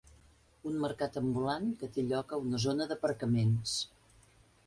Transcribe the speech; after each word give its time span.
Un 0.69 0.77
mercat 0.83 1.19
ambulant 1.21 1.67
que 1.81 1.89
té 1.97 2.05
lloc 2.13 2.35
a 2.37 2.41
una 2.47 2.61
zona 2.65 2.87
d'aparcaments. 2.93 3.77